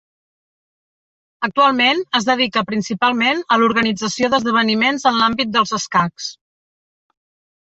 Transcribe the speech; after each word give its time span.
Actualment, 1.47 2.01
es 2.19 2.25
dedica 2.29 2.63
principalment 2.69 3.43
a 3.57 3.59
l'organització 3.65 4.31
d'esdeveniments 4.35 5.07
en 5.11 5.21
l'àmbit 5.21 5.53
dels 5.59 5.75
escacs. 5.81 6.33